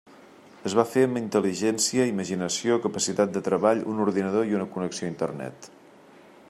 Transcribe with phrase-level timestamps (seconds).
[0.69, 5.13] Es va fer amb intel·ligència, imaginació, capacitat de treball, un ordinador i una connexió a
[5.15, 5.71] Internet.